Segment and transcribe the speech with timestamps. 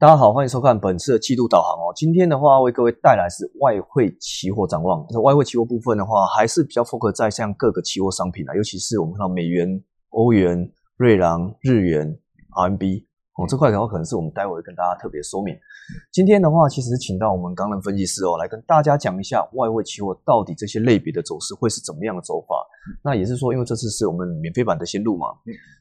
[0.00, 1.92] 大家好，欢迎收看本次的季度导航哦。
[1.94, 5.04] 今天的话，为各位带来是外汇期货展望。
[5.10, 9.68] 那外汇期货部分的话，还是比较 focus 在像各个期货商品啊，尤其是我们看到美元、
[10.08, 12.18] 欧元、瑞郎、日元、
[12.56, 13.04] RMB
[13.36, 15.54] 哦这块的话，可能是我们待会跟大家特别说明。
[16.10, 22.56] 今天的话，其实请到我们钢人分析师哦，来跟大家讲一下外汇期货到底这些类别的走势会是怎么样的走法。
[23.04, 25.26] 那也是说，因为这次是我们免费版的先录嘛，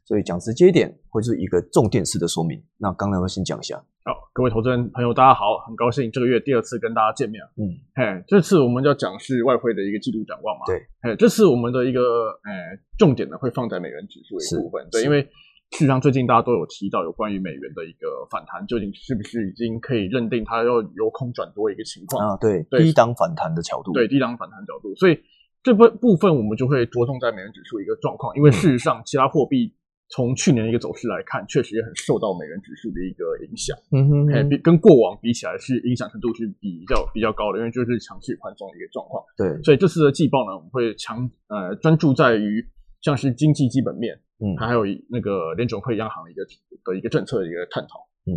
[0.04, 2.62] 所以讲直接一点，会是一个重点式的说明。
[2.78, 3.82] 那钢人会先讲一下。
[4.10, 7.44] 好，各位投资人朋友，大家好，很高兴这个月第二次跟大家见面。
[7.62, 10.66] 嗯，嘿，这次我们要讲是外汇的一个季度展望嘛。
[10.66, 12.02] 对，嘿，这次我们的一个
[12.42, 14.82] 诶重点呢会放在美元指数的一部分。
[14.92, 22.38] 对，因为事实上最近大家都有提到有关于美元的一个反弹，究竟是不是已经可以认定它要由空转多一个情况啊？
[22.42, 23.94] 对，低档反弹的角度。
[23.94, 24.96] 对，低档反弹角度。
[24.96, 25.20] 所以
[25.62, 29.76] 这部部分我们就会着重在美元指数一个状况，因为事实上其他货币。
[30.10, 33.78] 从去年的一个走势来看，确实也很受到美元指数的一个影响。
[33.92, 39.24] 嗯哼，比跟过往比起来，是影响程度是比较比较高的，因为就是强势宽松的一个状况。
[39.38, 42.68] 对，所以这次的季报呢，我们会强呃专注在于
[43.02, 46.44] 像是经济基本面，嗯，还有那个联准会央行的一个
[46.84, 48.08] 的一个政策的一个探讨。
[48.26, 48.34] 嗯，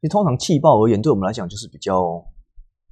[0.00, 2.22] 其实通常季报而言，对我们来讲就是比较。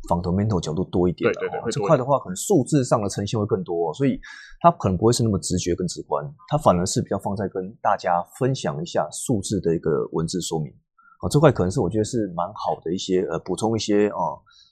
[0.08, 4.20] Fundamental 角度多一点，对对对，这块的话可能数字上的呈现会更多，所以
[4.60, 10.72] 它可能不会是那么直觉跟直观，它反而是比较放在跟大家分享一下数字的一个文字说明。
[11.20, 14.18] 啊，这块可能是我觉得是蛮好的一些呃补充一些啊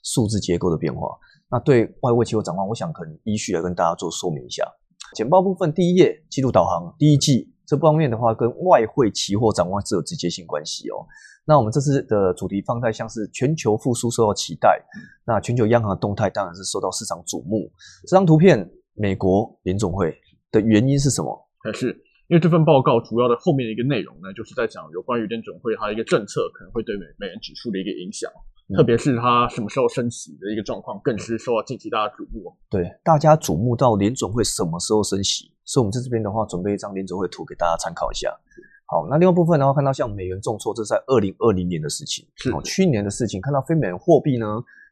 [0.03, 1.17] 数字结构的变化。
[1.49, 4.65] 那对外汇期货展望，我想可能依序来跟大家做说明一下。
[5.15, 11.07] 简报部分第一页季度导航第一季这方面的话，跟外汇期货展望是有直接性关系哦。
[11.45, 14.81] 那我们这次的主题放在像是全球复苏受到期待，
[15.25, 17.71] 那全球央行的动态当然是受到市场瞩目。
[18.07, 20.15] 这张图片，美国联总会
[20.51, 21.49] 的原因是什么？
[21.63, 21.87] 还是
[22.27, 28.31] 因为这份报告主要的后面的一个内容呢，就是在讲有关于联总会它一个政策可能会对美美元指数的一个影响，
[28.77, 32.55] 特别是它什么时候升息的一个状况，更是受到近期大家瞩目。
[32.69, 38.31] 对，大家瞩目到联总会什么时候升息，所以我们在这边的话，准备一张联总会图给大家参考一下。
[38.91, 43.39] 好，那另外部分的话，看到像美元重挫，这是在二零二零年的事情，是哦，去年的事情。
[43.39, 44.45] 看到非美元货币呢，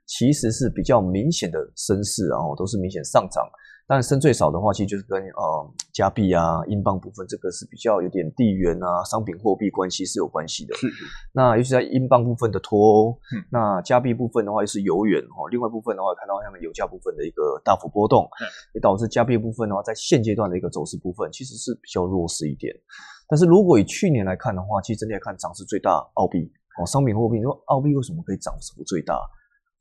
[0.05, 3.45] 其实是比较明显的升势，然后都是明显上涨。
[3.85, 10.73] 但升最少的话，其实就是跟呃加币啊、英镑部分，这个是比较有点地缘啊、商品货币关系是有关系的。
[10.75, 10.87] 是。
[11.33, 13.19] 那尤其在英镑部分的脱欧，
[13.51, 15.49] 那加币部分的话又是油元哦。
[15.51, 18.29] 另外部分的话，看到像油价部分的一个大幅波动，
[18.73, 22.73] 也导致加币部分的话，在现阶段的一个走势部分，其实是比较弱势一点。
[23.29, 26.51] 但是如果以去年来看的话，其实整体来看涨势最大澳币
[26.81, 29.22] 哦，商品货币，你说澳币为什么可以涨幅最大？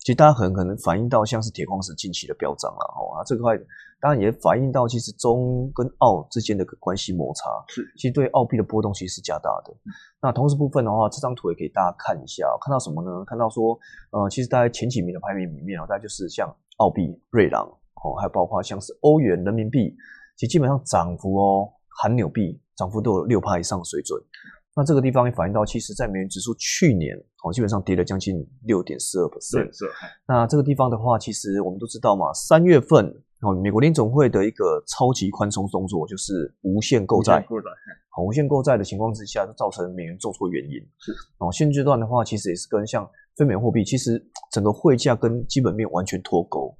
[0.00, 3.58] 其实大家很可能反映到像是铁矿石近期的飙涨了哦，啊这块
[4.00, 9.74] 当然也反映到其实中跟澳之间的关系摩擦，是其实对澳币的波动其实是加大的。
[10.22, 13.24] 那同时部分的话，这张图也给大家看一下，看到什么呢？
[13.24, 13.76] 看到说
[14.12, 17.66] 呃，其实大概前几名的排名里面哦，大概就是像澳币、瑞郎
[18.04, 19.94] 哦，还有包括像是欧元、人民币，
[20.36, 24.18] 其实基本上涨幅哦，含纽币涨幅都有六趴以上的水准。
[24.76, 29.76] 那这个地方也反映到，其实，在美元指数去年哦，基本上跌了将近六点四二 percent。
[29.76, 29.84] 是。
[30.24, 33.04] 那这个地方的话，其实我们都知道嘛，三月份
[33.40, 37.44] 哦，美国联总会的一个超级宽松动作就是无限购债。
[37.48, 37.66] 购债。
[38.10, 40.76] 好，无限购债的情况之下，就造成美元重挫原因。
[41.00, 41.12] 是。
[41.38, 43.04] 哦，现阶段的话，其实也是跟像
[43.36, 46.72] 非美货币，其实整个汇价跟基本面完全脱钩。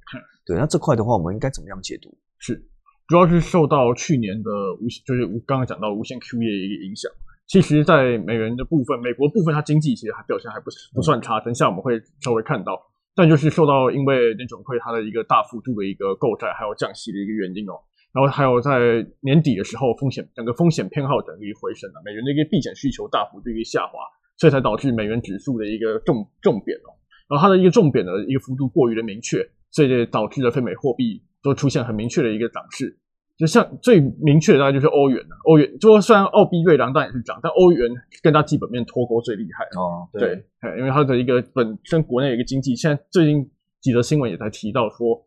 [0.45, 0.57] 对。
[0.57, 2.17] 那这块的话，我们应该怎么样解读？
[2.37, 2.65] 是，
[3.09, 7.11] 主要是受到去年的无，就是我刚刚讲到无限 QE 的一个影响。
[7.47, 12.79] 其实，在美元的部分，美国部分它经济其实还表现还不不算差，等一下我们会稍微看到。
[13.15, 17.73] 但就是受到因为联准会它的一个大幅度的一个购债还有降息的一个原因哦，
[18.13, 23.97] 然后还有在年底的时候风险整个风险偏好等于回升了，美元的一个避险需求大幅度一个下滑，
[24.37, 26.93] 所以才导致美元指数的一个重重贬哦。
[27.27, 32.95] 然后它的一个重贬的一个幅度过于的明确，所以导致了非美货币都出现很明确的一个涨势。
[33.39, 37.89] 就像最明确的大概就是欧元了，欧元就说虽然澳币、瑞郎当然也是涨，但欧元
[38.21, 40.03] 跟它基本面脱钩最厉害哦。
[40.11, 40.43] 对，
[40.77, 43.49] 因为它的一个本身国内的一个经济，现在最近
[43.79, 45.23] 几则新闻也在提到说，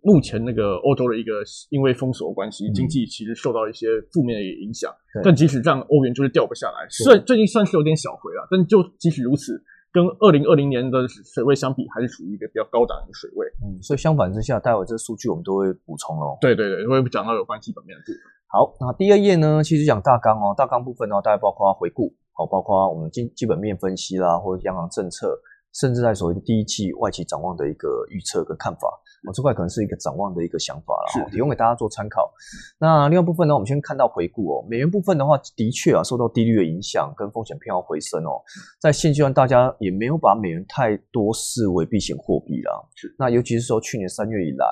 [0.00, 4.88] 目前那个欧洲的一个因为封锁关系，经济其实受到一些负面的影响。
[5.24, 9.60] 但即使这样，欧元就是掉不下来，虽然最近算是有点小回了，但就即使如此。
[9.96, 13.46] 跟二零二零年的水位相比，还是处于一个比较高档的水位。
[13.64, 16.36] 嗯，所以相反之下，待会这个数据我们都会补充哦。
[16.38, 18.20] 对对对，会讲到有关基本面的部分。
[18.52, 25.32] 好，那第二页呢，其实讲大纲哦，大纲部分呢，大概包括回顾，好，包括我们基基本面分析啦，或者央行政策，
[25.72, 28.86] 甚至在所谓的第一季外企展望的一个预测跟看法。
[29.24, 32.32] 哦，这块可能是一个展望的一个想法是了，提供给大家做参考。
[32.78, 38.42] 那另外部分呢，我们先看到回顾哦，美元部分的话，的确啊受到低率的影响跟风险偏好回升哦，
[38.80, 42.72] 在现阶段大家也没有把美元太多视为避险货币啦。
[42.94, 44.66] 是，那尤其是说去年三月以来，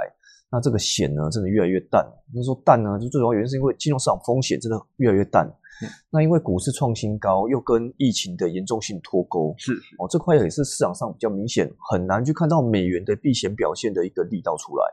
[0.50, 2.06] 那这个险呢真的越来越淡。
[2.32, 5.49] 那说淡呢，就最主要原因是因为金融市场风险真的越来越淡。
[5.82, 14.85] 嗯那因为股市创新高，又跟疫情的严重性脱钩，是哦，这块也是市场上比较明显，很难去看到美元的避险表现的一个力道出来。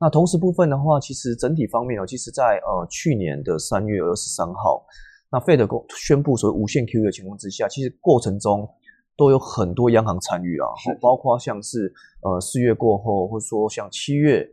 [0.00, 4.84] 那同时部分的话，其实整体方面哦，其实在呃去年的三月二十三号，
[5.30, 8.68] 那费德公宣布所谓无限 QE 的情况之下，其实过程中
[9.16, 10.66] 都有很多央行参与啊，
[11.00, 11.92] 包括像是
[12.22, 14.46] 呃四月过后，或者说像七月。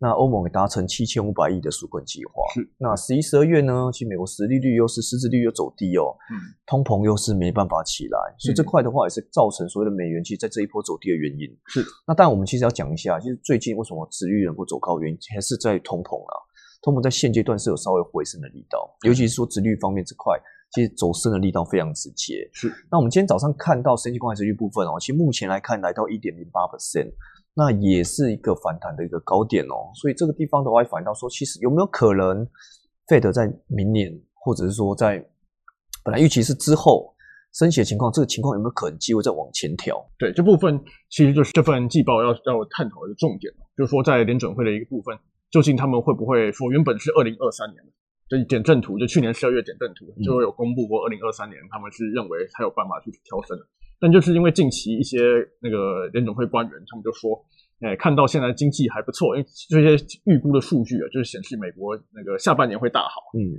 [0.00, 2.42] 那欧盟也达成七千五百亿的纾困计划。
[2.54, 3.90] 是那十一、十二月呢？
[3.92, 6.34] 其实美国实利率又是实质利率又走低哦，嗯
[6.66, 11.46] 通膨又是没办法起来，所以这块的话也是造成所谓的美元其实在这一波走低的原因。
[11.66, 16.32] 是那当然我们其实要讲一下，就是最近为什么殖利率能够走高原因，还是在通膨啊。
[16.82, 20.40] 通膨在现阶段是有稍微回升的力道，尤其是说殖利率方面这块，
[20.72, 22.48] 其实走升的力道非常直接。
[22.54, 27.12] 是那我们今天早上看到升息关系率部分哦，其实目前来看来到一点零八 percent，
[27.54, 29.90] 那也是一个反弹的一个高点哦。
[29.94, 32.46] 所以这个地方的话，反映到说，其实有没有可能
[33.08, 35.18] 费德在明年，或者是说在
[36.04, 37.14] 本来预期是之后
[37.52, 40.00] 升息的情况，这个情况有没有可能机会再往前调？
[40.18, 40.80] 对这部分，
[41.10, 45.18] 其实就是这份季报要要探讨的重点就是说在联准会的一个部分，
[45.50, 47.82] 究竟他们会不会说原本是二零二三年
[48.28, 53.66] 的点阵图，就去年十二月点阵图就有公布过，二零二三年他们是认为才有办法去调升的，
[54.00, 55.18] 但就是因为近期一些
[55.60, 57.44] 那个联总会官员，他们就说。
[57.82, 63.56] 哎，看到现在经济还不错，因为这些预估的数据啊，就是显示美国那个下半年会大好，嗯，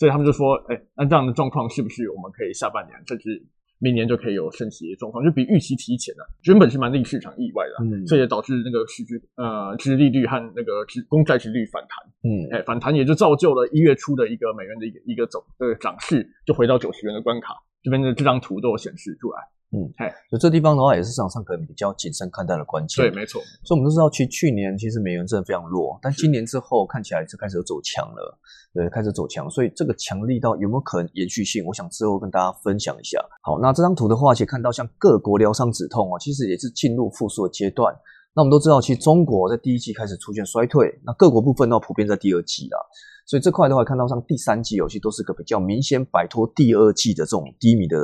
[0.00, 3.40] 所以他们就说，哎，那这样的状况，是不是我们可以下半年甚至
[3.78, 17.54] 明年就可以有升息的状况，就比预期提前了、原本是蛮令市场意外的啊、嗯这也导致那个实质呃殖利率和那个殖公债殖率反弹，嗯，哎，反弹也就造就了一月初的一个美元的一个一个走呃涨势，就回到九十元的关卡。
[17.80, 19.38] 这边的这张图都有显示出来。
[20.28, 23.04] 所以这地方的话，也是市场上可能比较谨慎看待的关键。
[23.04, 28.38] 对，没错，所以我们都知道，其实去年其实美元真的非常弱，但今年之后看起来就开始有走强了，
[28.74, 31.64] 对，开始走强，所以这个强力到有没有可能延续性？
[31.64, 33.18] 我想之后跟大家分享一下。
[33.42, 37.94] 好，那这张图的话，其实看到像各国疗伤止痛啊，其实也是进入复苏的阶段。
[38.34, 42.78] 那我们都知道，其实中国在第一季开始出现衰退，那各国部分呢普遍在第二季啦。
[43.26, 47.96] 所以这块的话，看到像第三季哦，其都是个比较明显摆脱第二季的这种低迷的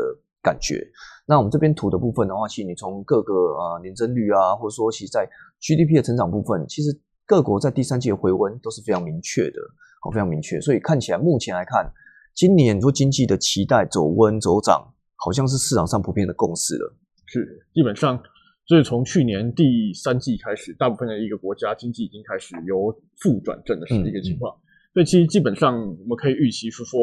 [0.42, 0.86] 感觉。
[1.26, 5.28] 那我们这边图的部分的话，其实你从各个呃年增率啊，或者说其实在
[5.60, 6.88] GDP 的成长部分，其实
[7.26, 9.60] 各国在第三季的回温都是非常明确的，
[10.00, 10.60] 好、非常明确。
[10.60, 11.92] 所以看起来目前来看，
[12.34, 16.96] 今年你说经济的期待走温走涨，好像是市场上普遍的共识了。
[17.26, 18.18] 是基本上
[18.66, 24.56] 就是从去年第三季开始，大部分的一个国家经济已经开始由负转正的是一个情况。
[24.94, 26.98] 所以其实基本上我们可以预期是说，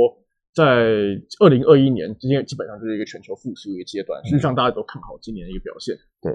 [0.55, 0.63] 在
[1.41, 4.23] 二零二一年，今天基本上就是一个全球复苏的一个阶段。
[4.23, 5.93] 实际上大家都看好今年的一个表现。
[6.21, 6.31] 对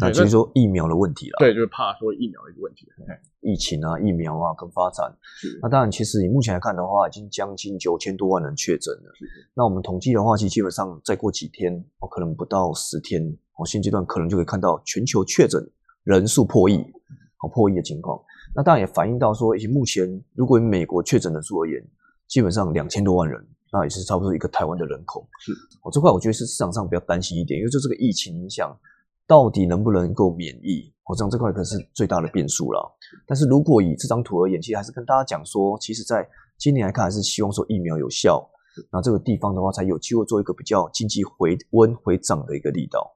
[0.00, 2.86] 那其实说疫苗的问题了，对，就是怕说疫苗的一个问题。
[3.40, 5.12] 疫情啊、疫苗啊跟发展。
[5.60, 9.12] 那当然，其实以目前来看的话，已经将近九千多万人确诊了。
[9.54, 13.22] 那我们统计的话，其实基本上再过几天，哦，可能不到十天，
[13.58, 15.60] 哦，现阶段可能就可以看到全球确诊
[16.04, 16.76] 人数破亿，
[17.42, 18.18] 哦，破亿的情况。
[18.54, 21.84] 那当然也反映到说，以目前如果以美国确诊人数而言，
[22.28, 25.26] 基本上两千多万人，那也是差不多一个台湾的人口。
[25.40, 28.74] 是，哦，这块我觉得是市场上比较担心一点，因为就这个疫情影响，
[29.26, 30.92] 到底能不能够免疫？
[31.06, 32.96] 我想这块可是最大的变数了。
[33.26, 38.46] 但是如果以这张图而言，其实还是跟大家讲说，其实在今年来看，还是希望说疫苗有效，
[38.92, 43.14] 那这个地方的话才有机会做一个比较经济回温回涨的一个力道。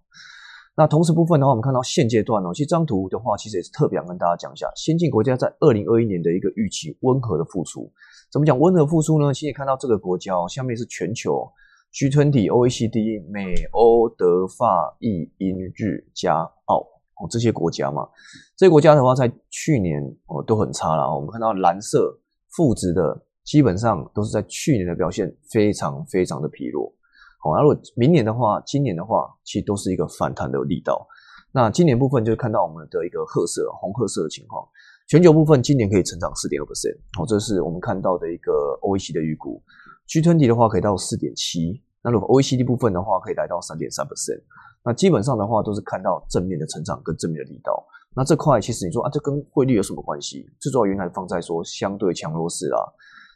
[0.74, 7.92] 那同时部分的话，我们看到现阶段哦，其实这张图的话，其实也是特别想跟大家讲一下，先进国家在二零二一年的一个预期温和的复苏。
[8.32, 9.34] 怎么讲温和复苏呢？
[9.34, 11.46] 其实看到这个国家哦，下面是全球
[11.92, 18.08] G20、OECD、美、欧、德、法、意、英、日、加、澳哦这些国家嘛，
[18.56, 21.14] 这些国家的话，在去年哦都很差了。
[21.14, 22.18] 我们看到蓝色
[22.56, 26.90] 负值的，基本上都是在去年的表现非常非常的疲弱。
[27.38, 31.06] 好，那如果明年的话，今年的话，其实都是一个反弹的力道。
[31.52, 34.66] 那今年部分就是看到我们的一个褐色、红褐色的情况。
[35.08, 39.62] 全球部分今年可以成长四点二 percent，好，这是我们看到的一个 OEC 的预估。
[40.08, 44.42] G20 的话可以到四点七，那如果 OECD 部分的话可以来到三点三 percent。
[44.84, 47.86] 那基本上的话都是看到正面的成长跟正面的力道。
[48.16, 50.44] 那这块其实你说啊，这跟汇率有什么关系？
[50.58, 52.78] 最主要原来放在说相对强弱势啦。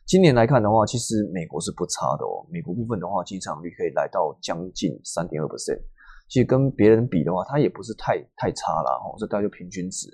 [0.06, 2.44] 今年来看的话，其实美国是不差的哦。
[2.50, 5.80] 美国部分的话，经常率可以来到将近三点二 percent。
[6.28, 10.08] 其实跟别人比的话，它也不是太太差啦，哦，这大概就平均值。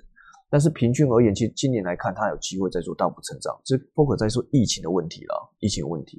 [0.53, 3.59] 但是平均而言，其实今年来看，它有机会再做大幅成长。
[3.65, 6.15] 这不可再说疫情的问题了，疫情问题。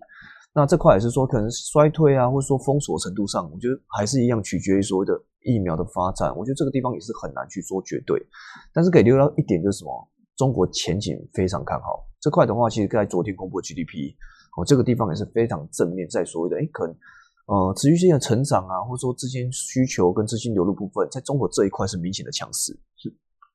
[0.53, 5.13] 那这块也是说，可能衰退啊，或者说封锁程度上，我觉得还是一样取决于所谓的
[5.45, 6.37] 疫苗的发展。
[6.37, 8.21] 我觉得这个地方也是很难去说绝对。
[8.73, 10.09] 但是可以留到一点就是什么？
[10.37, 14.17] 中国前景非常看好这块的话，其实在昨天公布的 GDP，
[14.59, 16.97] 哦，这个地方也是非常正面，在所谓的哎，可能
[17.47, 22.77] 呃持续性的成长啊，或者说资金需求跟资金流入部分，在中国这一块是明显的强势。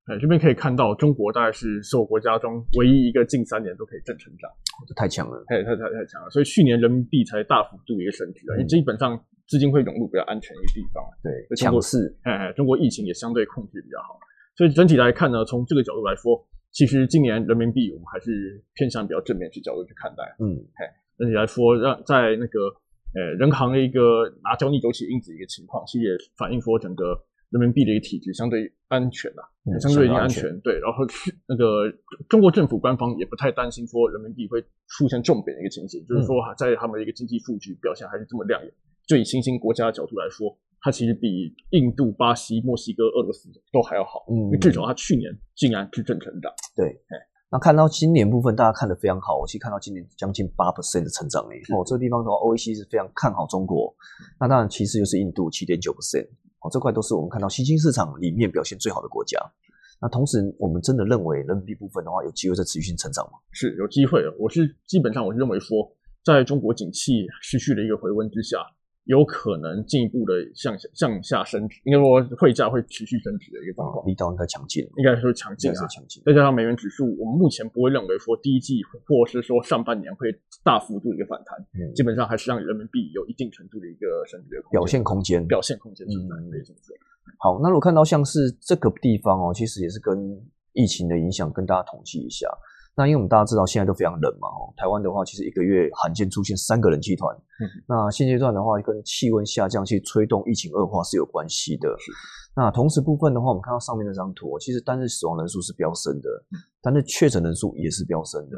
[0.09, 4.49] 是，哎，这边可以看到，中国大概是所有国家中唯一一个近三年都可以正成长，
[4.87, 6.29] 这太强了，太太太太强了。
[6.31, 11.03] 所以去年人民币才大幅度一个升值啊，因为基本上资金会涌入比较安全一个地方。
[11.21, 12.17] 对，强势。
[12.23, 14.19] 哎哎，中国疫情也相对控制比较好，
[14.57, 16.43] 所以整体来看呢，从这个角度来说。
[16.71, 20.85] 其实今年人民币我们还是偏向比较正面去角度去看待，嗯，嘿，
[21.17, 22.69] 整体来说，让在那个
[23.15, 27.19] 呃人行的一个拿交易周期因子一个情况，其实也反映说整个
[27.49, 29.43] 人民币的一个体制相对安全啦，
[29.79, 31.05] 相对一定安全，对，然后
[31.47, 31.91] 那个
[32.27, 38.71] 中国政府官方也不太担心说人民币会出现重贬的一个情形，就是说在他们的一个经济数据表现还是这么亮眼，
[39.07, 40.57] 就以新兴国家的角度来说。
[40.81, 46.49] 它其实比印度、巴西、墨西哥、俄罗斯都还要好，嗯，因为至少它去年竟然是正成长。
[46.73, 46.97] 对，
[47.51, 51.59] 那看到今年部分，大家看得非常好，我其实看到今年将近八 percent 的成长率。
[51.75, 53.93] 哦，这个地方的话，OEC 是非常看好中国。
[54.39, 56.25] 那当然，其次就是印度七点九 percent，
[56.61, 59.39] 哦，这块都是我们看到新兴市场里面表现最好的国家。
[60.01, 63.39] 那同时，我们真的认为人民币部分的话，有机会在持续性成长吗？
[63.51, 64.23] 是有机会。
[64.39, 65.91] 我是基本上我是认为说，
[66.23, 68.57] 在中国景气持续的一个回温之下。
[69.05, 76.21] 有可能进一步的向下向下升值，应该说汇价会持续升值的一个状况，力道应该强劲，应该说强劲啊，强劲。
[76.25, 80.27] 再加上美元指数，我们目前不会认为说第一季或是说上半年会
[80.63, 81.57] 大幅度一个反弹，
[81.95, 86.93] 基本上还是让人民币有一定程度的一个升值的表现空间，表现空间存在。
[87.39, 90.39] 好，那如果看到像是这个地方哦，其实也是跟
[90.73, 92.47] 疫情的影响，跟大家统计一下。
[92.95, 97.33] 那因为我们大家知道现在都非常冷嘛，哦，台湾的话其实一个月罕见出现三个冷气团。
[97.87, 101.89] 那现阶段的话，跟气温下降去推动疫情恶化是有关系的。
[102.55, 106.29] 那同时部分的话，我们看到上面那张图，其实单日死亡人数是飙升的，
[106.81, 108.57] 但是确诊人数也是飙升的。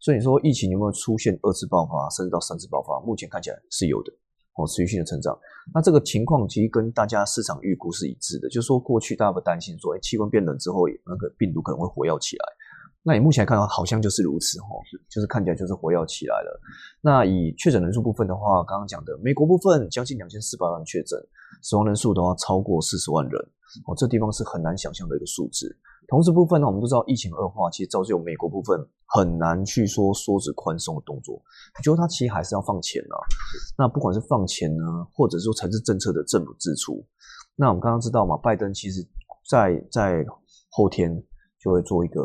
[0.00, 2.98] 所以你说疫情有没有出现二次爆发，甚至到三次爆发？
[3.04, 4.12] 目前看起来是有的，
[4.56, 5.38] 哦，持续性的成长。
[5.74, 12.44] 那这个情况其实跟大家市场预估是一致的，就是说过去大家不担心说，哎，气温变冷之后，那个病毒可能会活跃起来。
[13.04, 14.68] 那你目前看到好像就是如此哈，
[15.10, 16.60] 就是看起来就是活跃起来了。
[17.00, 21.18] 那以确诊人数部分的话，刚刚讲的美国部分将近两千四百万确诊，
[21.62, 23.42] 死亡人数的话超过四十万人，
[23.88, 25.76] 哦，这地方是很难想象的一个数字。
[26.06, 31.34] 同时部分呢，我们都知道疫情恶化，其实造就美国部分很难去说缩指宽松的动作。
[31.34, 33.18] 我觉得它其实还是要放钱啊。
[33.76, 37.04] 那不管是放钱呢，或者说财政政策的政府支出，
[37.56, 39.04] 那我们刚刚知道嘛，拜登其实
[39.50, 40.24] 在在
[40.70, 41.20] 后天
[41.58, 42.20] 就会做一个。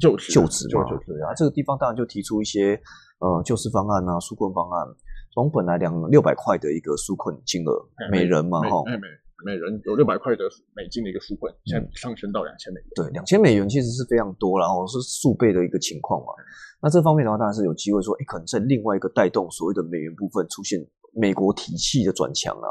[0.00, 2.80] 就职就职嘛，对啊，这个地方当然就提出一些
[3.18, 4.86] 呃救市方案啊，纾困方案，
[5.34, 7.72] 从本来两六百块的一个纾困金额，
[8.10, 8.96] 每人嘛哈，每
[9.44, 16.32] 每人有六百块的美金的一个纾困，现在上升到两千美元，对，两千美元其实是非常多，然后是数倍的一个情况嘛。
[16.80, 20.78] 那这方面的话，当然是有机会说，哎，可能在另外一个带动所谓的美元部分出现
[21.12, 22.68] 美国体系的转强啊。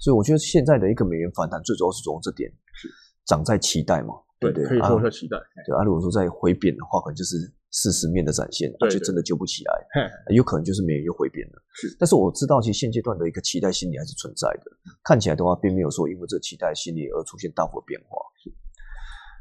[0.00, 2.88] 所以我觉得现在的一个美元反弹，最主要是从这点是
[3.26, 4.14] 长在期待嘛。
[4.38, 5.36] 对对，可以说下期待。
[5.66, 7.36] 对啊，如果说再回贬的话，可能就是
[7.70, 9.72] 事实面的展现，就真的救不起来。
[10.34, 11.62] 有可能就是美元又回贬了。
[11.72, 14.70] 是，但是我知道，其实现阶段的一个期待心理还是存在的。
[15.02, 18.18] 看起来的话，并没有说因为这个期待心理而出现大幅的变化。
[18.42, 18.52] 是。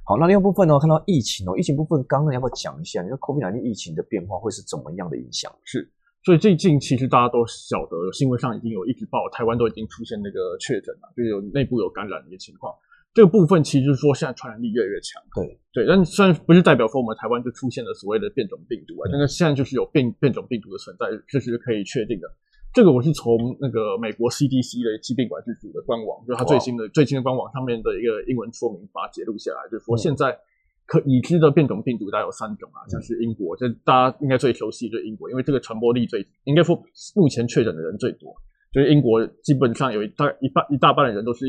[0.08, 3.02] 好，那另外部分呢，看到疫情哦，疫情部分，刚刚要不要讲一下？
[3.02, 5.52] 你说 COVID-19 疫情的变化会是怎么样的影响？
[5.66, 5.92] 是，
[6.24, 12.72] 所以最近其实大家都晓得，新闻上已经有一直报，台湾都已经出现那个确诊了，就有内部有感染的一个情况。
[13.16, 15.24] 这个部分其实是说，现在传染力越来越强。
[15.34, 22.28] 对对，但虽然不是代表说我们台湾就出现了所谓的变种病毒啊，但是现在就是有变变种病毒的存在，这是可以确定的。
[22.74, 30.38] 这个我是从那个美国 CDC 的疾病管制署的官网，就是它最新的最新的官网上面的一个英文说明把它揭露下来，就是说现在
[30.86, 36.76] 可已知的变种病毒大概有三种啊，像是英国，这大家应该最熟悉就是英国，因为这个传播力最，应该说
[37.16, 38.36] 目前确诊的人最多，
[38.74, 41.46] 就是英国基本上有一大一半一大半的人都是。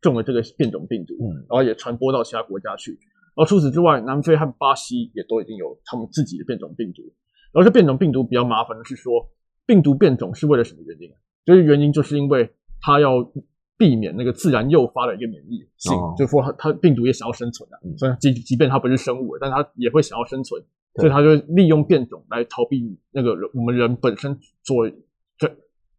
[0.00, 2.92] 中了这个变种病毒，嗯，然后也传播到其他国家去。
[3.36, 7.02] 然后除此之外，南非和巴西也都已经有他们自己的变种病毒。
[7.52, 9.12] 然后这变种病毒比较麻烦的是说，
[9.66, 11.10] 病毒变种是为了什么原因？
[11.44, 13.24] 就是原因就是因为它要
[13.76, 20.62] 避免那个自然诱发的一个免疫性，就是说它病毒也想要生存的，所以即即便它不是生物，但它也会想要生存，
[20.96, 24.88] 所以它就利用变种来逃避那个我们人本身所
[25.38, 25.56] 成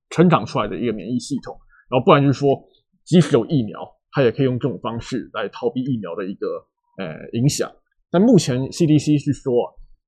[0.10, 1.58] 成长出来的一个免疫系统。
[1.90, 2.68] 然后不然就是说。
[3.12, 3.78] 即使有疫苗，
[4.12, 6.48] 它也可以用这种方式来逃避疫苗的一个
[6.96, 7.70] 呃影响。
[8.10, 9.52] 但目前 CDC 是说，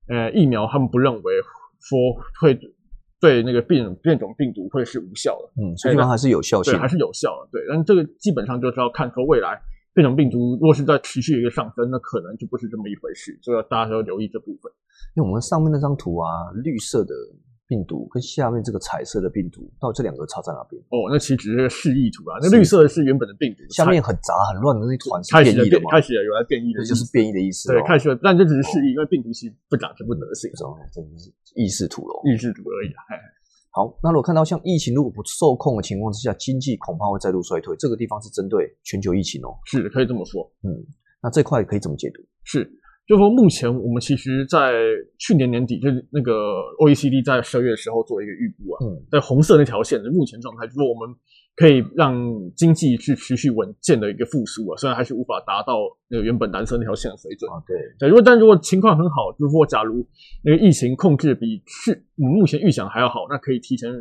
[0.07, 1.33] 呃，疫苗他们不认为
[1.81, 1.99] 说
[2.39, 2.57] 会
[3.19, 7.61] 对那个变变种病毒会是无效的，嗯，所以还是有效性，对，还是有效的，对。
[7.67, 9.59] 但这个基本上就是要看说未来
[9.93, 14.71] 变种病毒若是在持续一个上升，那可能就不是这么一回事，所以大家要留意这部分。
[15.17, 16.29] 因为我们上面那张图啊，
[16.63, 17.13] 绿色的。
[17.73, 20.77] 病毒跟下面这个彩色的病毒，到底这两个差在哪边？
[20.93, 22.37] 哦，那其实只是示意图啊。
[22.39, 25.89] 那绿色的是原本的病毒，下面很杂很乱的那团是变异的吗？
[25.89, 27.73] 开始有来变异的，就是变异的意思。
[27.73, 30.51] 对，开始，但这只是示意，因为病毒其实不长是不得行，
[30.93, 33.01] 这是意识图喽，意识图而已啊。
[33.71, 39.57] 好，那如果看到像疫情如果不受控的情况之下，经济恐怕会再度衰退，这个地方是针对全球疫情哦。
[39.65, 40.45] 是，可以这么说。
[40.61, 40.69] 嗯，
[41.23, 42.21] 那这块可以怎么解读？
[42.43, 42.69] 是。
[43.05, 44.71] 就说目前我们其实，在
[45.19, 46.31] 去年年底，就是那个
[46.79, 48.79] OECD 在十二月的时候做一个预估啊，
[49.11, 51.13] 在红色那条线的目前状态，就是我们
[51.53, 52.15] 可以让
[52.55, 57.59] 经济去持续稳健的一个复苏啊，虽然还是无法达到那个原本蓝色那条线的水准啊。
[57.67, 60.07] 对，对，如果但如果情况很好，就是说假如
[60.41, 63.91] 那个疫情控制比去我们目前预想还要好，那可以提前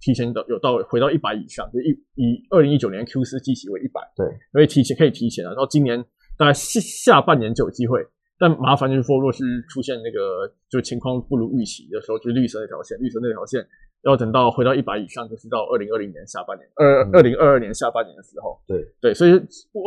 [0.00, 6.00] 提前的有到回到一百以上，就一以二零一九年 Q 四计息为一百，对，可以提前可以提前啊，到今年
[6.38, 8.06] 大概下下半年就有机会。
[8.42, 13.64] 但麻烦就是说，若是出现那个就情况不如预期的时候，就是绿色那条线，绿色那条线
[14.02, 18.58] 要等到回到一百以上，就是到二零二零年下半年，二二零二二年下半年的时候。
[18.66, 19.40] 对对，所以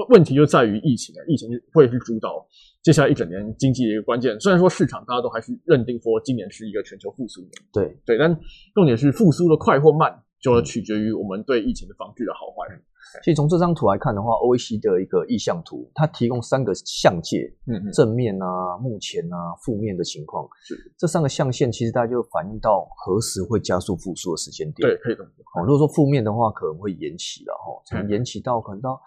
[0.08, 2.48] 问题就在于疫情啊，疫情会是主导
[2.82, 4.40] 接下来一整年经济的一个关键。
[4.40, 8.34] 虽然说市场大家都还是认定说今年是一个全球复苏年，对对，但
[8.74, 12.74] 重点是复苏的快或慢，就要取决于我们对疫情的防治的好坏。
[13.24, 20.46] 其实从这张图来看的话，O E C 的一个意向图，它提供三个象界，嗯嗯，正面啊、目前啊、负面的情况。
[20.64, 24.90] 是这三个象限，其实大家就反映到何时会加速复苏的时间点。
[24.90, 25.24] 对，可以的。
[25.24, 29.00] 哦，如果说负面的话，可能会延期了哈，可能延期到可能到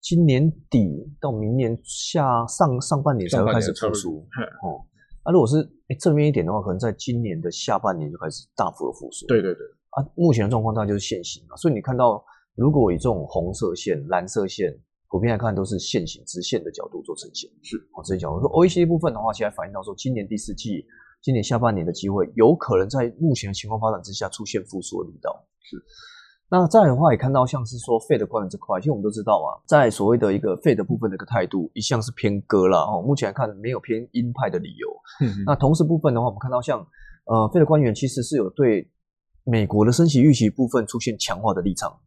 [0.00, 4.26] 今年底到明年下上上半年才会开始复苏。
[4.62, 4.82] 哦，
[5.24, 9.24] 那如果是正面一点的话，可能在今年的下半年就开始大幅的复苏。
[9.28, 9.64] 对对对。
[9.90, 12.24] 啊，目前的状况大概就是现行嘛，所以你看到。
[12.54, 17.50] 如果以这种红色线、蓝色线，普遍来看都是线形直线的角度做呈现。
[17.62, 20.84] 是，我直接讲，我说 OECD 部分的话，其实反映到说，今年第四季、
[21.22, 25.44] 今年下半年的机会，有可能在目前的情况发展之下出现复苏的力道。
[25.60, 25.76] 是，
[26.50, 32.78] 那再的话也看到，像是说费的官员这块，其实我们都知道啊，在所谓的一个费的部分的一个态度，一向是偏鸽啦。
[32.80, 34.88] 哦，目前来看没有偏鹰派的理由。
[35.20, 36.86] 嗯，那同时部分的话，我们看到像
[37.24, 38.90] 呃费的官员其实是有对
[39.44, 41.98] 美国的升息预期部分出现强化的立场。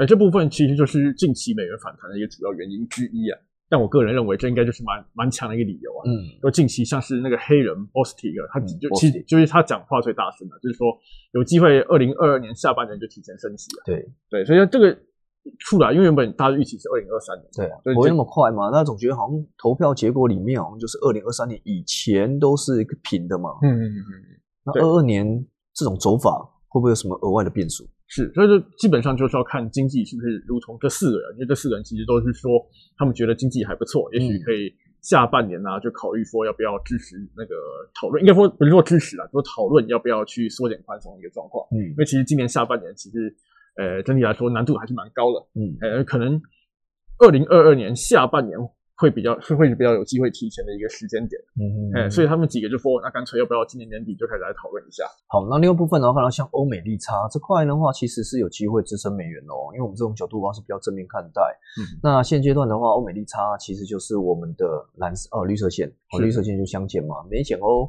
[0.00, 3.38] 呃，这部分其实就是近期美元反弹的一个主要原因之一啊。
[3.68, 6.02] 但我个人认为，这应该就是蛮蛮强的一个理由啊。
[6.08, 10.88] 嗯，说近期像是那个黑人 Bostic，他就其实就是他讲话最大声的，就是说
[11.34, 13.82] 有机会二零二二年下半年就提前升息了。
[13.84, 14.90] 对对，所以这个
[15.60, 18.70] 出来，因为原本大家预期是二零二三年，对，不会那么快嘛。
[18.72, 23.50] 那总觉得好像投票结果里面好像就是二零二三年以前都是一个平的嘛。
[23.62, 24.40] 嗯嗯嗯嗯。
[24.64, 27.86] 那二二年这种走法会不会有什么额外的变数？
[28.10, 32.50] 是，所以就基本上就是要看经济是不是如同这四个人，因为这四个人其实都是说
[32.98, 37.54] 他们觉得经济还不错，也许可以下半年呢就考虑说要不要支持那个
[37.94, 41.64] 讨论，应该说不是说支持啊，说讨论要不要去缩减宽松的一个状况。
[41.70, 43.32] 嗯，因为其实今年下半年其实
[43.76, 45.46] 呃整体来说难度还是蛮高的。
[45.54, 46.42] 嗯，呃，可能
[47.18, 48.58] 二零二二年下半年。
[49.00, 55.04] 会比较是会比较有机会提前的一个时间点，嗯嗯，哎，所以他们几个就说，那干脆要不要今年年底就开始来讨论一下？
[55.26, 61.40] 好，那另外部分的话，看到像欧美利差这块的话，其实是有机会支撑美元哦，因为我们这种角度的话是比较正面看待。
[61.80, 67.88] 嗯，那现阶段的话，欧美利差其实就是我们的蓝色哦绿色线，哦绿色线就相减嘛，没减哦，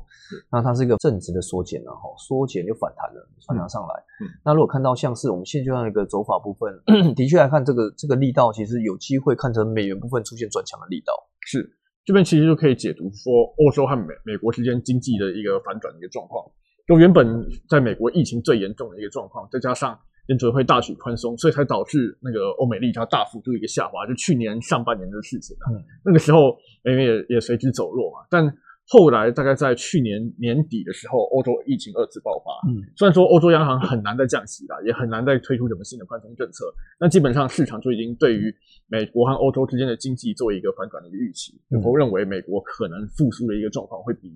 [0.50, 4.04] 那它是一个正值的缩减了哈，缩减就反弹了，反弹上来。
[4.22, 6.80] 嗯，那如果看到像是我们现阶段一个走法部分，
[7.16, 11.01] 的确来看这个这个力道，其实有机会看成美元部分出现转强的力。
[11.46, 11.68] 是
[12.04, 16.44] 这边其实就可以解读说，欧洲和美美国之间经济的一个反转的一个状况。
[16.88, 24.06] 就原本在美国疫情最严重的一个状况，再加上联储会大举宽松，所以才导致那个欧美利差大幅度一个下滑。
[24.08, 25.72] 就去年上半年的事情啊，
[26.04, 28.26] 那个时候美元也也随之走弱嘛。
[28.30, 28.46] 但
[28.92, 32.52] 后来大概在去年年底的时候，欧洲疫情二次爆发。
[32.68, 36.66] 嗯，虽然说欧洲央行很难再降息了，也很难再推出什么新的宽松政策，
[37.00, 38.54] 那基本上市场就已经对于
[38.90, 44.28] 美国和欧洲之间的经济做一个反转的一个预期，然后认为美国可能复苏的一个状况会比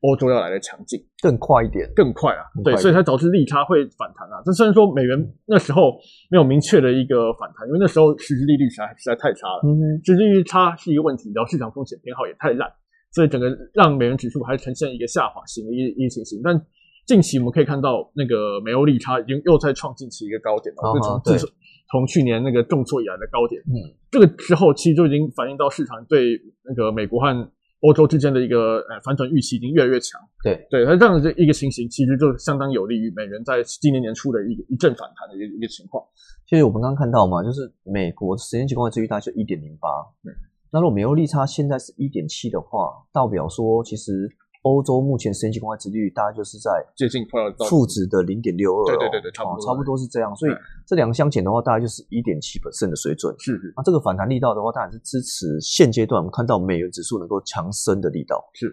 [0.00, 2.42] 欧洲要来的强劲，更快一点，更快啊！
[2.64, 4.42] 对，所以才导致利差会反弹啊。
[4.44, 5.14] 这虽然说美元
[5.46, 5.94] 那时候
[6.28, 12.68] 没有明确的一个反弹，因为那时候实质利率实在实在太差了，嗯，实质利率差是一个问题，然后市场风险偏好也太烂。
[13.12, 16.60] 所以整个让美元指数还呈现一个下滑型的一一情形，但
[17.06, 21.52] 近期我们可以看到那个美欧利差已经又在创近期一个高点了，就从自
[21.90, 23.60] 从去年那个重挫以来的高点。
[23.66, 23.74] 嗯，
[24.12, 30.20] 这个时候其实就已经反映到市场对那个美国和欧洲之间的一个呃反转预期已经越来越强。
[30.44, 36.04] 对对，它这样的一个情形，其实就相当有利于美元在今年年初的一个一阵反弹的一个一个情况。
[36.46, 39.88] 其实我们刚刚看到嘛，就是美国十年期公债利率大概就一点零八，
[40.22, 40.32] 对。
[40.72, 44.28] 那如果美欧利差现在是一点七的话，代表说其实。
[44.62, 50.36] 欧洲目前十年期公开殖率大概就是在接近快要到负值的零点六二，对对对对，差不多差不多是这样。
[50.36, 50.52] 所以
[50.86, 53.34] 这两个相减的话，大概就是一点七的水准。
[53.38, 53.72] 是是。
[53.74, 58.50] 那这个反弹力道的话，当然是支持现阶段我们看到美元指数能够强升的力道。
[58.52, 58.70] 是。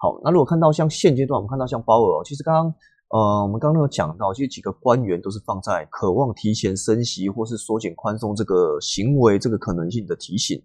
[0.00, 2.74] 好，那如果看到像现阶段我们看到像鲍尔，其实刚刚
[3.10, 10.60] 呃我们刚刚有讲到，其实几个官员都是放在渴望提前升息或是缩减宽松这个行为这个可能性的提醒，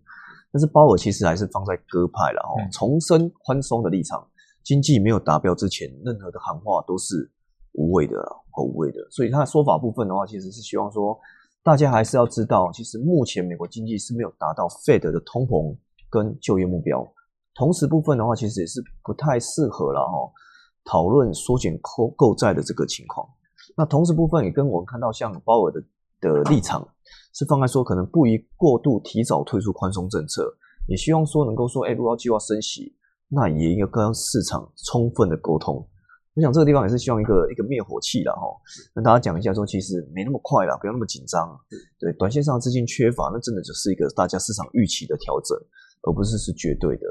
[0.56, 4.26] 但是鲍尔其实还是放在鸽派了哦，重申宽松的立场。
[4.64, 7.30] 经济没有达标之前，任何的喊话都是
[7.74, 8.16] 无谓的
[8.52, 9.06] 和无谓的。
[9.12, 11.20] 所以他的说法部分的话，其实是希望说，
[11.62, 15.76] 大家还是要知道，其实目前美国经济是没有达到 Fed 的通膨
[16.10, 17.06] 跟就业目标。
[17.54, 20.32] 同时部分的话，其实也是不太适合了哈，
[20.86, 23.28] 讨论缩减购购债的这个情况。
[23.76, 25.84] 那同时部分也跟我们看到像鲍尔的
[26.22, 26.88] 的立场
[27.36, 30.52] 是放在说，可能不宜过度提早退出宽松政策，
[30.88, 32.96] 也希望说能够说，哎，如果要计划升息。
[33.28, 35.76] 那也应该跟市场充分的沟通。
[36.36, 38.46] 我想这个地方也是希望一个一个灭火器了哈，
[38.94, 41.60] 跟大家讲一下说，其实没那么快了，不要那么紧张。
[42.00, 45.58] 对，短线上资金缺乏，那真的就是一个大家市场预期的调整，
[46.04, 47.08] 而不是是绝对的。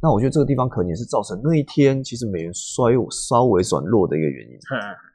[0.00, 4.56] 那我觉得这个地方可能也是造成那一天其实美元衰稍微转弱的一个原因。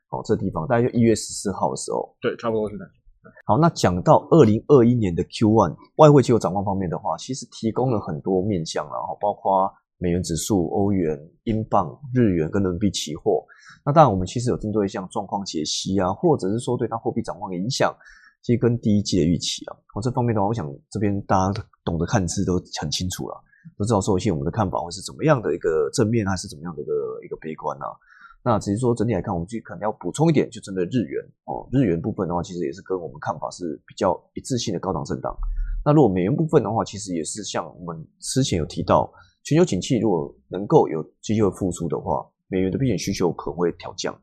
[0.09, 2.85] 哦，这地方大概就一月十四号的时候，对，差不多是的。
[3.45, 9.71] 好，那讲到二零二一年的 Q1 外汇期货展望方面的话，其实提供了很多面向，然后包括。
[10.03, 13.45] 美元指数、欧元、英镑、日元跟人民币期货，
[13.85, 17.95] 那当然我们其实有针对像状况解析啊，或者是说对它货币展望影响，
[18.41, 23.37] 其实跟第一季的预期啊，我这方面的话，我想这边大家懂得看字都很清楚了，
[23.77, 26.91] 都知道说一些我们的看法会是怎么样的一个正面，还是怎么样的一个
[27.23, 27.85] 一个悲观啊。
[28.43, 35.35] 那只是说整体来看，我们就可能要补充一点，就针对日元哦，日元部分的话，其实也是跟我们看法是比较一致性的高档震荡。
[35.85, 39.11] 那如果美元部分的话，其实也是像我们之前有提到。
[39.43, 44.15] 全球景气如果能够有机会复苏的话，美元的避险需求可能会调降，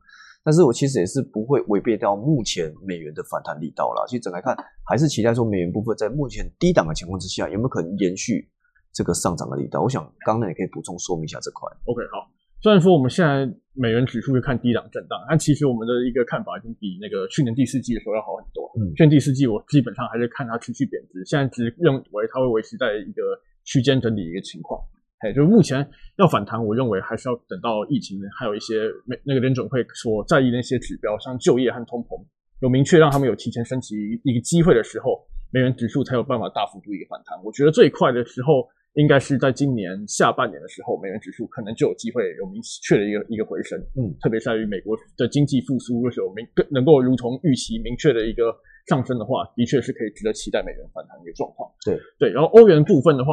[0.44, 4.06] 但是我其实也是不会违背掉目前美元的反弹力道了。
[4.08, 8.48] 其实整来看，还是期待说美元部分在目前低档的情况之下，有没有可能延续
[8.92, 9.82] 这个上涨的力道？
[9.82, 11.68] 我想刚刚也可以补充说明一下这块。
[11.86, 12.37] OK，好。
[12.60, 18.68] 虽然说我们现在美元指数是看低档震荡，但其实我们的一个看法已经比那个去年第四季的时候要好很多。
[18.76, 23.22] 嗯，去年第四季我基本上还是看它持续贬值，现在只认为它会维持在一个
[23.62, 24.80] 区间整理一个情况。
[25.18, 32.20] 哎，就是目前要反弹，我认为还是要等到疫情，还有一些美那个联准会所在意的一些指标，像就业和通膨，
[32.60, 33.94] 有明确让他们有提前升级
[34.24, 37.38] 一个机会的时候，美元指数才有办法大幅度一个反弹。
[37.44, 43.78] 我觉得最快的时候，应该是在今年下半年的时候，美元指数可能就有机会有明确的一个一个回升。
[43.94, 48.52] 嗯，特别在于美国的经济复苏的时候，明更能够如同预期明确的一个
[48.88, 51.70] 上升的话，的确是可以值得期待美元反弹的一个状况。
[51.86, 53.30] 对对，然后欧元部分的话。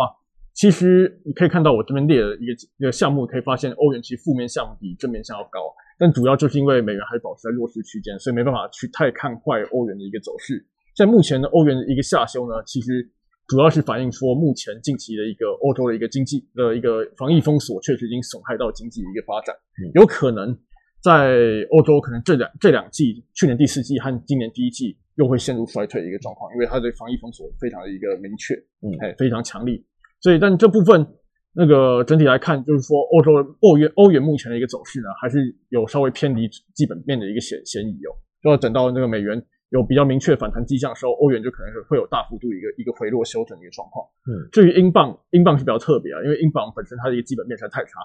[0.57, 5.59] 其实你可以看到我这边列的一个一个项目，可以发现欧元其实负面项目比正面项要高，
[5.99, 10.65] 但主要就是因为美元还保持在弱势区间，所以没办法去太看坏欧元的一个走势。
[10.95, 13.05] 在目前的欧元的一个下修呢，其实
[13.47, 19.55] 主要是反映说目前近期的一个欧洲的一个经济的一个防疫封锁，确实已经损害到经济的一个发展，
[19.93, 20.57] 有可能
[21.03, 21.37] 在
[21.71, 29.85] 欧洲可能这两这两季，去年第四季和今年第一季又会陷入衰退的一个状况，因为它的防疫封锁非常的一个明确，嗯，哎，非常强力。
[30.21, 31.05] 所以，但这部分
[31.53, 33.31] 那个整体来看，就是说，欧洲
[33.61, 38.11] 欧元欧元目前的一个走势呢，还是有稍微偏离基本面的一个嫌嫌疑哦。
[38.41, 44.05] 就要等到那个美元有比较明确反弹迹象的时候，欧元就可能是会有大幅度一个一个回落修整的一个状况。
[44.27, 47.99] 嗯，至于英镑，英镑是比较特别啊，因为英镑本身它的一个基本面实在太差，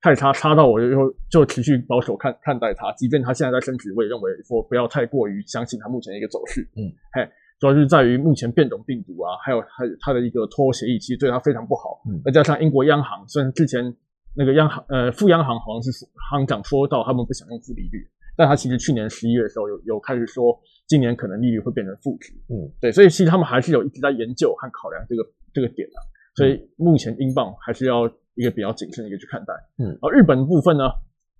[0.00, 6.62] 太差差到我就就持续保守看看待它，即便它现在在升值，我也认为说不要太过于相信它目前的一个走势。
[6.76, 7.28] 嗯，嘿。
[7.60, 12.00] 主要就是在于目前变种病毒啊，还有还有它的一个脱欧协议，其实对它非常不好。
[12.08, 13.94] 嗯，再加上英国央行，虽然之前
[14.34, 15.90] 那个央行呃副央行好像是
[16.30, 20.58] 行长说到他们不想用负利率，但他其实去年十一月的时候有有开始说
[20.90, 22.32] 今年可能利率会变成负值。
[22.50, 25.22] 嗯，对，所以其实他们还是有一直在研究和考量这个
[25.54, 25.94] 这个点的。
[26.34, 29.54] 所以目前英镑还是要一个比较谨慎的一个去看待。
[29.78, 30.90] 嗯，而日本部分呢？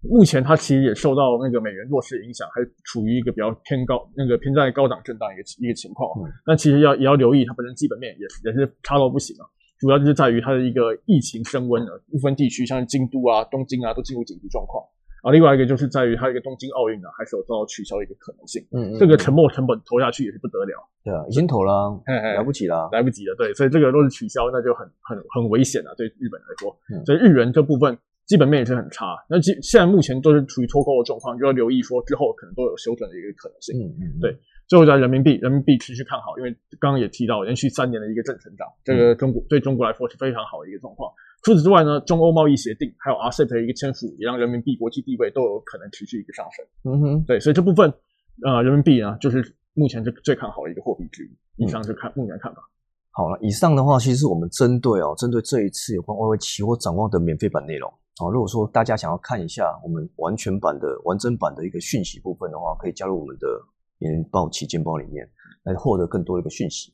[0.03, 6.09] 目前它其实也受到那个美元弱势影响，还处于一个比较偏高、那个偏在高档震荡一个一个情况。
[6.17, 9.45] 嗯但其实要也要留意，它本身基本面也是也是差到不行啊。
[9.79, 14.83] 主要就是在于它的一个疫情升温了，部分地区像京都啊、东京啊都进入紧急状况。
[15.23, 18.63] 啊，另外一个就是在于它一个东京奥运呢，还是有遭到取消的一个可能性。
[18.73, 20.75] 嗯嗯，这个沉没成本投下去也是不得了。
[21.05, 22.89] 对啊，已经投了，嘿嘿来不及了。
[22.93, 26.77] 来不及了，对，所以这个若是取消，那就很很很危险了，对日本来说。
[26.93, 33.77] 嗯所以日元这部分基本面也是很差，那基现在目前都是处于脱钩的状况，就要留意说之后可能都有修正的一个可能性。
[33.77, 41.13] 嗯嗯，对最后在人民币，人民币持续看好，因为刚刚也提到连续三年的一个正成长，这个中国对中国来说是非常好的一个状况。
[41.43, 46.93] 除此之外呢，中欧贸易协定还有 RCEP 的一个签署，也让人民币国际地位都有可能持续一个上升。
[46.93, 47.93] 嗯哼，对，所以这部分
[48.45, 51.65] 呃人民币呢，就是目前最最看好的一个货币之一。
[51.65, 52.61] 以上是看目前的看法。
[53.13, 57.91] 好了，以上的话其实我们针对哦，针对这一次有关外汇期货展望的免费版内容
[58.23, 63.47] 哦，如果说大家想要看一下我们完全版的完整版的一个讯息部分的话，可以加入我们的
[63.99, 65.29] 年报旗舰包里面
[65.65, 66.93] 来获得更多的一个讯息。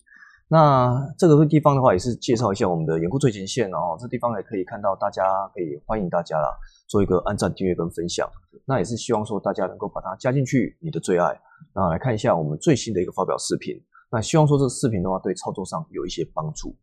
[0.48, 6.48] 那这个地方的话，也是介绍一下我们的严酷最前线哦，这地方也可以看到，大家可以欢迎大家啦，
[6.87, 8.28] 做一个按赞、订阅跟分享。
[8.64, 11.37] 那也是希望说大家能够把它加进去你的最爱，
[11.74, 13.74] 那来看一下我们最新的一个发表视频。
[14.09, 16.74] 那希望说这个视频的话，对操作上有一些帮助。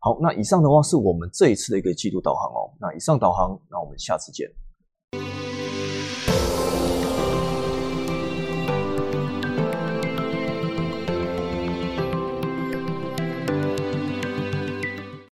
[0.00, 2.74] 好，那以上的话是我们这一次的一个季度导航哦。
[2.80, 4.50] 那以上导航，那我们下次见。